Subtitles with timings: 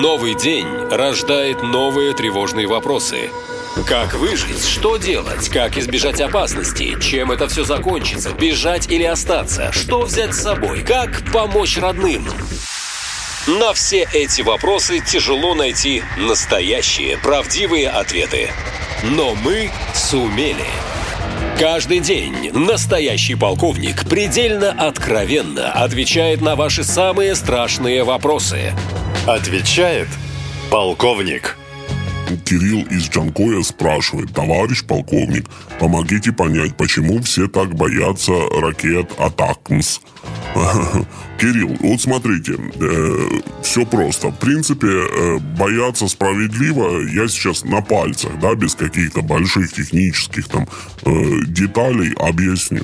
[0.00, 3.30] Новый день рождает новые тревожные вопросы.
[3.86, 4.66] Как выжить?
[4.66, 5.48] Что делать?
[5.48, 6.98] Как избежать опасности?
[7.00, 8.32] Чем это все закончится?
[8.32, 9.70] Бежать или остаться?
[9.70, 10.82] Что взять с собой?
[10.82, 12.26] Как помочь родным?
[13.46, 18.50] На все эти вопросы тяжело найти настоящие, правдивые ответы.
[19.04, 20.66] Но мы сумели.
[21.58, 28.72] Каждый день настоящий полковник предельно откровенно отвечает на ваши самые страшные вопросы.
[29.24, 30.08] Отвечает
[30.68, 31.56] полковник.
[32.44, 35.46] Кирилл из Джанкоя спрашивает, товарищ полковник,
[35.78, 40.00] помогите понять, почему все так боятся ракет Атакмс.
[41.38, 43.28] Кирилл, вот смотрите, э,
[43.62, 44.28] все просто.
[44.28, 50.68] В принципе, э, бояться справедливо я сейчас на пальцах, да, без каких-то больших технических там
[51.04, 51.10] э,
[51.46, 52.82] деталей объясню.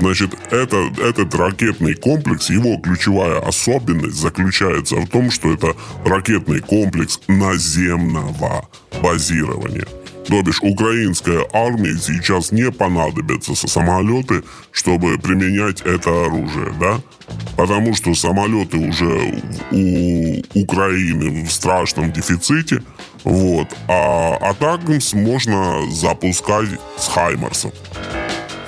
[0.00, 5.74] Значит, это, этот ракетный комплекс, его ключевая особенность заключается в том, что это
[6.06, 8.66] ракетный комплекс наземного
[9.02, 9.86] базирования.
[10.30, 17.00] То бишь, украинской армии сейчас не понадобятся самолеты, чтобы применять это оружие, да?
[17.56, 22.80] Потому что самолеты уже у Украины в страшном дефиците,
[23.24, 23.66] вот.
[23.88, 27.72] А Атакмс можно запускать с Хаймарсов.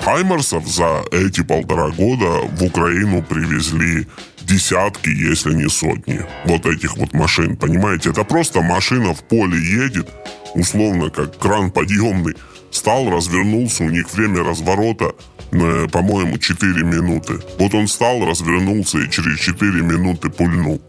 [0.03, 4.05] Хаймарсов за эти полтора года в Украину привезли
[4.41, 7.55] десятки, если не сотни вот этих вот машин.
[7.55, 10.09] Понимаете, это просто машина в поле едет,
[10.53, 12.35] условно как кран подъемный,
[12.71, 15.13] стал, развернулся, у них время разворота,
[15.51, 17.39] э, по-моему, 4 минуты.
[17.59, 20.81] Вот он стал, развернулся и через 4 минуты пульнул.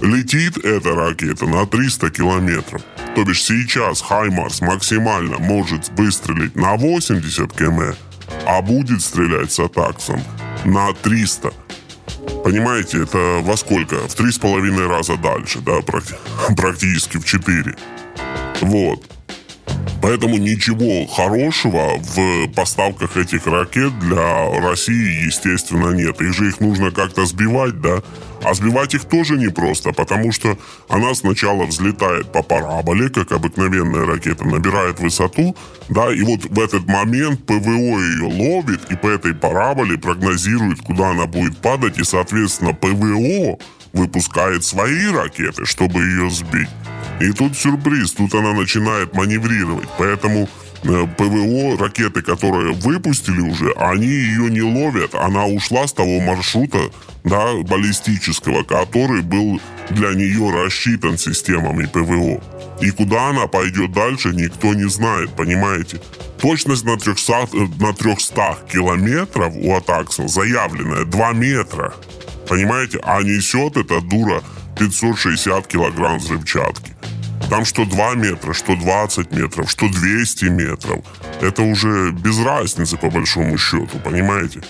[0.00, 2.82] Летит эта ракета на 300 километров.
[3.14, 7.96] То бишь сейчас Хаймарс максимально может выстрелить на 80 км,
[8.46, 10.22] а будет стрелять с Атаксом
[10.64, 11.52] на 300.
[12.44, 13.96] Понимаете, это во сколько?
[14.08, 15.80] В три с половиной раза дальше, да,
[16.56, 17.74] практически в четыре.
[18.60, 19.04] Вот.
[20.00, 26.20] Поэтому ничего хорошего в поставках этих ракет для России, естественно, нет.
[26.20, 28.02] Их же их нужно как-то сбивать, да?
[28.44, 30.56] А сбивать их тоже непросто, потому что
[30.88, 35.56] она сначала взлетает по параболе, как обыкновенная ракета, набирает высоту,
[35.88, 41.10] да, и вот в этот момент ПВО ее ловит, и по этой параболе прогнозирует, куда
[41.10, 43.58] она будет падать, и, соответственно, ПВО
[43.92, 46.68] выпускает свои ракеты, чтобы ее сбить.
[47.20, 49.88] И тут сюрприз, тут она начинает маневрировать.
[49.98, 50.48] Поэтому
[50.84, 55.14] э, ПВО, ракеты, которые выпустили уже, они ее не ловят.
[55.14, 56.90] Она ушла с того маршрута,
[57.24, 62.40] да, баллистического, который был для нее рассчитан системами ПВО.
[62.80, 66.00] И куда она пойдет дальше, никто не знает, понимаете?
[66.40, 71.94] Точность на 300, э, на 300 километров у Атакса заявленная 2 метра.
[72.48, 73.00] Понимаете?
[73.02, 74.42] А несет эта дура
[74.78, 76.97] 560 килограмм взрывчатки.
[77.48, 81.04] Там что 2 метра, что 20 метров, что 200 метров.
[81.40, 84.60] Это уже без разницы по большому счету, понимаете?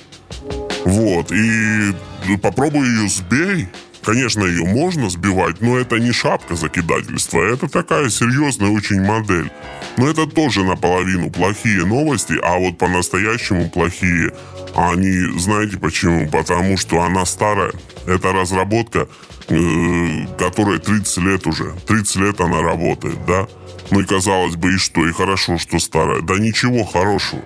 [0.84, 1.92] Вот, и
[2.40, 3.68] попробуй ее сбей.
[4.04, 7.42] Конечно, ее можно сбивать, но это не шапка закидательства.
[7.42, 9.50] Это такая серьезная очень модель.
[9.98, 14.32] Но это тоже наполовину плохие новости, а вот по-настоящему плохие
[14.74, 16.28] они, знаете почему?
[16.30, 17.72] Потому что она старая.
[18.06, 19.08] Это разработка
[19.50, 21.72] Э, которой 30 лет уже.
[21.86, 23.46] 30 лет она работает, да?
[23.90, 26.20] Ну и казалось бы, и что, и хорошо, что старая.
[26.20, 27.42] Да ничего хорошего.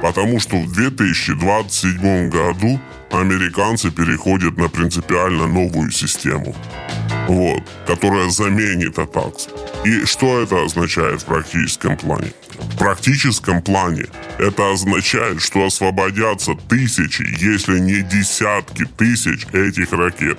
[0.00, 6.54] Потому что в 2027 году американцы переходят на принципиально новую систему,
[7.26, 9.48] вот, которая заменит Атакс.
[9.84, 12.32] И что это означает в практическом плане?
[12.58, 14.06] В практическом плане
[14.38, 20.38] это означает, что освободятся тысячи, если не десятки тысяч этих ракет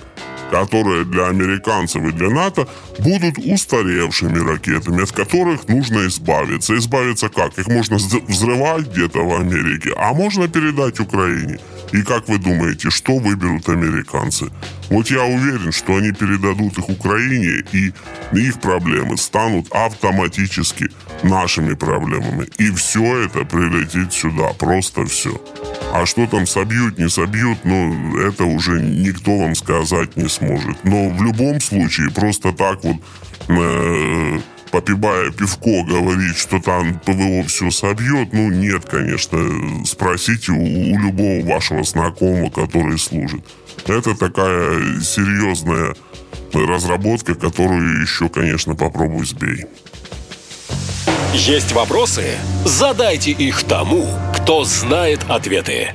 [0.52, 2.68] которые для американцев и для НАТО
[3.00, 6.78] будут устаревшими ракетами, от которых нужно избавиться.
[6.78, 7.58] Избавиться как?
[7.58, 7.98] Их можно
[8.28, 11.58] взрывать где-то в Америке, а можно передать Украине.
[11.94, 14.52] И как вы думаете, что выберут американцы?
[14.92, 17.94] Вот я уверен, что они передадут их Украине, и
[18.34, 20.88] их проблемы станут автоматически
[21.24, 22.48] нашими проблемами.
[22.58, 25.42] И все это прилетит сюда, просто все.
[25.94, 30.84] А что там собьют, не собьют, ну, это уже никто вам сказать не сможет.
[30.84, 32.98] Но в любом случае, просто так вот,
[33.48, 34.40] э,
[34.72, 39.86] попивая пивко, говорить, что там ПВО все собьет, ну, нет, конечно.
[39.86, 43.42] Спросите у, у любого вашего знакомого, который служит.
[43.86, 45.96] Это такая серьезная
[46.54, 49.66] разработка, которую еще, конечно, попробуй сбей.
[51.34, 52.38] Есть вопросы?
[52.66, 55.94] Задайте их тому, кто знает ответы.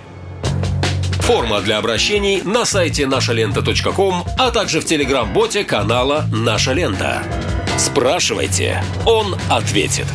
[1.21, 7.23] Форма для обращений на сайте нашалента.ком, а также в телеграм-боте канала «Наша лента».
[7.79, 10.07] Спрашивайте, он ответит.